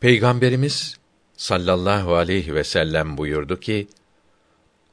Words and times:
Peygamberimiz 0.00 0.96
sallallahu 1.36 2.14
aleyhi 2.14 2.54
ve 2.54 2.64
sellem 2.64 3.16
buyurdu 3.16 3.60
ki: 3.60 3.88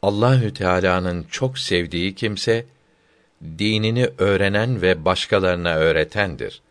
Allahü 0.02 0.54
Teala'nın 0.54 1.24
çok 1.24 1.60
sevdiği 1.60 2.16
kimse 2.16 2.66
dinini 3.44 4.10
öğrenen 4.18 4.82
ve 4.82 5.06
başkalarına 5.06 5.76
öğretendir. 5.76 6.62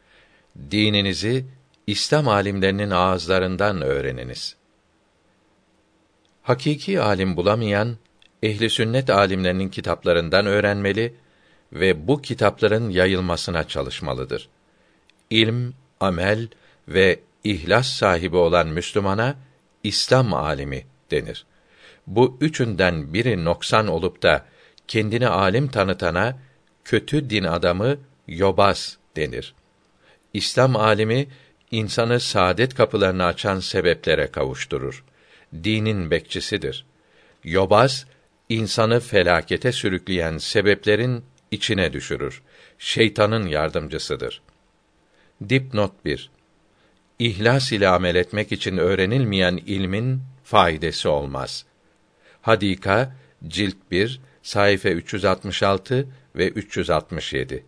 Dininizi 0.71 1.45
İslam 1.87 2.29
alimlerinin 2.29 2.91
ağızlarından 2.91 3.83
öğreniniz. 3.83 4.57
Hakiki 6.43 7.01
alim 7.01 7.37
bulamayan 7.37 7.97
ehli 8.43 8.71
sünnet 8.71 9.11
alimlerinin 9.11 9.69
kitaplarından 9.69 10.47
öğrenmeli 10.47 11.15
ve 11.73 12.09
bu 12.09 12.23
kitapların 12.23 12.91
yayılmasına 12.91 13.69
çalışmalıdır. 13.69 14.49
İlm, 15.31 15.73
amel 16.01 16.49
ve 16.89 17.21
ihlas 17.45 17.87
sahibi 17.87 18.37
olan 18.37 18.69
Müslümana 18.69 19.37
İslam 19.85 20.35
alimi 20.35 20.87
denir. 21.11 21.47
Bu 22.07 22.39
üçünden 22.41 23.15
biri 23.15 23.45
noksan 23.45 23.87
olup 23.87 24.23
da 24.23 24.47
kendini 24.89 25.29
alim 25.29 25.69
tanıtana 25.69 26.39
kötü 26.85 27.31
din 27.31 27.45
adamı 27.45 27.97
yobaz 28.29 28.99
denir. 29.17 29.55
İslam 30.35 30.77
alimi 30.77 31.29
insanı 31.71 32.21
saadet 32.21 32.75
kapılarını 32.75 33.25
açan 33.25 33.61
sebeplere 33.61 34.27
kavuşturur. 34.27 35.05
Dinin 35.65 36.11
bekçisidir. 36.11 36.87
Yobaz 37.45 38.07
insanı 38.49 39.01
felakete 39.01 39.73
sürükleyen 39.73 40.39
sebeplerin 40.39 41.25
içine 41.51 41.93
düşürür. 41.93 42.43
Şeytanın 42.79 43.47
yardımcısıdır. 43.47 44.43
Dipnot 45.49 46.05
1. 46.05 46.31
İhlas 47.19 47.73
ile 47.73 47.89
amel 47.89 48.15
etmek 48.15 48.53
için 48.53 48.77
öğrenilmeyen 48.77 49.61
ilmin 49.67 50.23
faydası 50.45 51.11
olmaz. 51.11 51.65
Hadika 52.43 53.17
cilt 53.49 53.77
1 53.91 54.21
sayfa 54.43 54.89
366 54.89 56.09
ve 56.37 56.49
367 56.49 57.65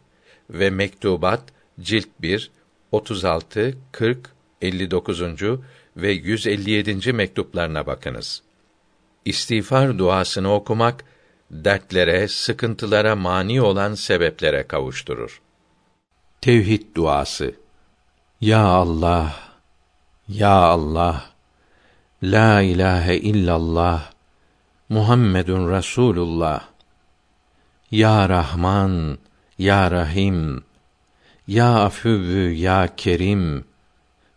ve 0.51 0.71
Mektubat 0.71 1.43
cilt 1.81 2.09
1 2.21 2.51
36, 2.93 3.75
40, 3.93 4.31
59. 4.63 5.23
ve 5.97 6.11
157. 6.11 7.13
mektuplarına 7.13 7.87
bakınız. 7.87 8.43
İstiğfar 9.25 9.99
duasını 9.99 10.55
okumak 10.55 11.05
dertlere, 11.51 12.29
sıkıntılara 12.29 13.17
mani 13.17 13.63
olan 13.63 13.95
sebeplere 13.95 14.67
kavuşturur. 14.67 15.41
Tevhid 16.41 16.83
duası. 16.95 17.55
Ya 18.41 18.63
Allah, 18.63 19.48
ya 20.29 20.77
Allah, 20.77 21.33
la 22.21 22.61
ilahe 22.61 23.17
illallah, 23.17 24.13
Muhammedun 24.93 25.69
Rasulullah. 25.69 26.69
Ya 27.91 28.29
Rahman, 28.29 29.17
ya 29.57 29.89
Rahim, 29.89 30.61
ya 31.49 31.89
Afüvvü, 31.89 32.53
ya 32.53 32.93
Kerim, 32.93 33.65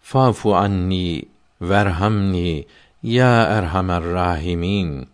fafu 0.01 0.55
anni, 0.55 1.27
verhamni, 1.59 2.65
ya 3.03 3.43
Erhamer 3.51 4.01
Rahimin. 4.01 5.07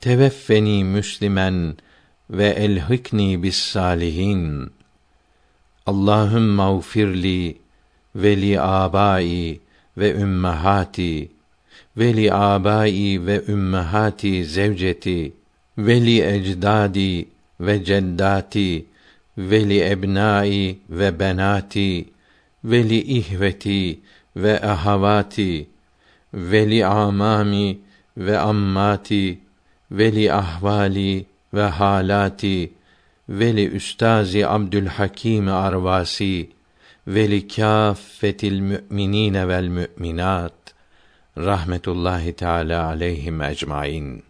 Teveffeni 0.00 0.84
Müslimen 0.84 1.76
ve 2.30 2.48
elhikni 2.48 3.42
bis 3.42 3.56
salihin. 3.56 4.72
Allahümme 5.86 6.54
mağfirli 6.54 7.58
ve 8.14 8.36
li 8.40 8.60
abai 8.60 9.60
ve 9.98 10.14
ümmehati 10.14 11.30
ve 11.96 12.16
li 12.16 12.32
abai 12.32 13.26
ve 13.26 13.42
ümmehati 13.48 14.44
zevceti 14.44 15.32
ve 15.78 16.06
li 16.06 16.22
ecdadi 16.22 17.28
ve 17.60 17.84
ceddati 17.84 18.86
ve 19.38 19.68
li 19.68 19.78
ebnai 19.90 20.78
ve 20.90 21.20
benati 21.20 22.08
ve 22.64 22.88
li 22.88 23.00
ihveti 23.18 23.98
ve 24.36 24.60
ahavati 24.62 25.66
ve 26.34 26.70
li 26.70 26.84
amami 26.84 27.78
ve 28.16 28.38
ammati 28.38 29.38
ve 29.90 30.12
li 30.12 30.32
ahvali 30.32 31.26
ve 31.54 31.62
halati 31.62 32.72
ve 33.28 33.56
li 33.56 33.66
üstazi 33.66 34.46
Abdülhakim 34.46 35.48
Arvasi 35.48 36.48
ve 37.06 37.30
li 37.30 37.48
kâffetil 37.48 38.60
mü'minîne 38.60 39.48
vel 39.48 39.68
mü'minât 39.68 40.74
rahmetullahi 41.36 42.32
teâlâ 42.32 42.86
aleyhim 42.86 43.42
ecmaîn. 43.42 44.27